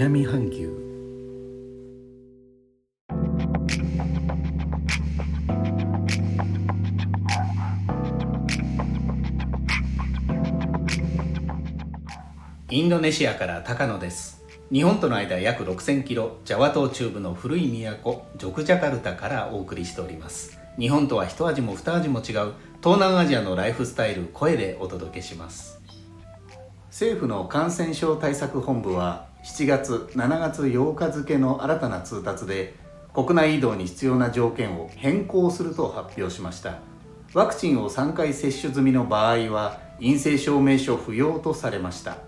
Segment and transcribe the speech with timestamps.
[0.00, 0.70] 南半球。
[12.70, 14.42] インドネシアから高野です。
[14.72, 17.68] 日本との間約6000キロジャワ島中部の古い
[18.02, 20.58] 都ジョクジャカルタからお送りしております。
[20.78, 25.82] 日本とは一味も二味も違う東南アジアのライフスタイル声でお届けします。
[26.86, 32.74] 政府の感染症対策本部は7月7月8日付の新たな通達で
[33.14, 36.78] 国内移動に必要な条件を変更すると発表しました。
[37.32, 42.18] ワクチンを3回接種済みの場合は陰性証明書不要とされました。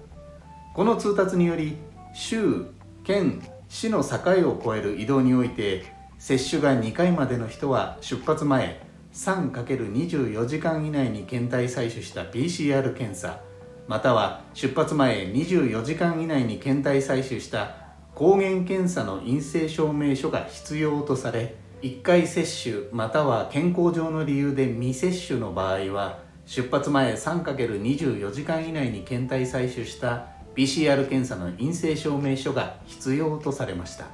[0.75, 1.77] この通達により
[2.15, 2.67] 州
[3.05, 4.19] 県市の境
[4.49, 5.85] を越える移動において
[6.19, 8.81] 接種が2回までの人は出発前
[9.13, 13.41] 3×24 時間以内に検体採取した PCR 検査。
[13.89, 17.77] または出発前24時間以内に検体採取した
[18.15, 34.07] 抗原検査の陰性証明書が必要とされ1回接種または健康上の理由で未接種の場合は出発前 3×24 時間以内に検体採取した PCR 検査の陰性証明書が必要とされました。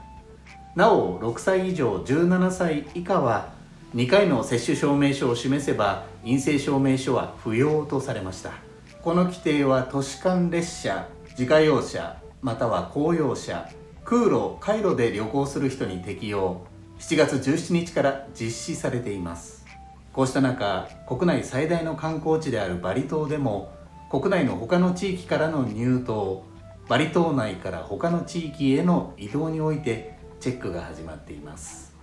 [0.77, 3.52] なお6歳以上17歳以下は
[3.94, 8.67] 2回の接種証明書を示せば陰性証明書は不要とされました。
[9.02, 13.68] この規定は都市間列車自家用車または公用車
[14.05, 16.66] 空路回路で旅行する人に適用。
[16.98, 19.64] 7月17日から実施されています。
[20.12, 23.72] こうした中国内最大の観光地であるバリ島でも
[24.10, 26.42] 国内の他の地域からの入島
[26.88, 31.94] バリ島内から他の地域への移動においてチェックが始まっています。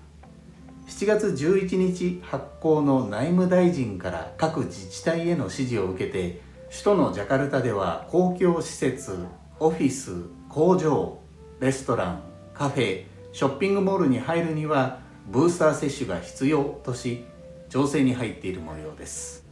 [0.88, 9.18] 7月11日発行の内務大臣から各自治体への指示を受けて首都のジャカルタでは公共施設
[9.62, 11.20] オフィス工場
[11.62, 12.22] レストラン
[12.54, 17.24] カフェショッピングモールに入るにはブースター接種が必要とし
[17.70, 19.46] 調整に入っている模様です。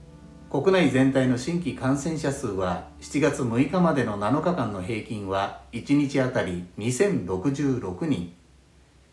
[0.52, 8.34] 国内全体の新規感染者数は7月6日までの7日間の平均は1日あたり2066人。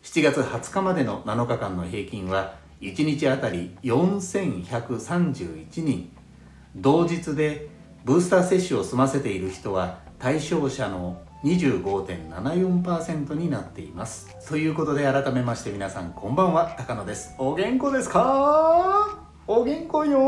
[0.03, 6.11] 7月20日までの7日間の平均は1日あたり4131人。
[6.75, 14.35] 同日でブースター接種を済ませている人は対象者の25.74%になっています。
[14.47, 16.75] ということで改めまして皆さんこんばんは。
[16.77, 17.35] 高野です。
[17.37, 19.19] お元気ですか？
[19.47, 20.19] お元気よ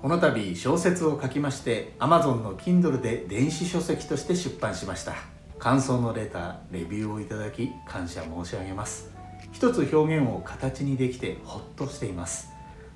[0.00, 5.14] この度小説を書きまして Amazon の Kindle で電子書籍として出版しました。
[5.58, 9.10] 感想のレターレビューをいただき感謝申し上げます。
[9.52, 12.50] 一つ表現を形にできてホッとしています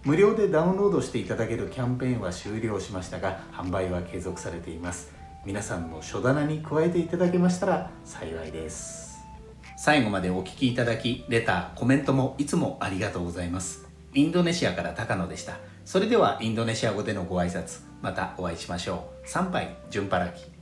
[0.09, 5.13] 無料でダウンロードしていただけるキャンペーンは終了しましたが販売は継続されています。
[5.45, 9.19] 皆さんの書棚に加えていただけましたら幸いです。
[9.77, 13.87] 最後までお聴きいただきレターコメントもいつもありがとうございます。
[14.15, 15.59] インドネシアから高野でした。
[15.85, 19.29] それではインドネシア語でのご挨拶またお会いしましょう。
[19.29, 20.58] 参拝順パラキ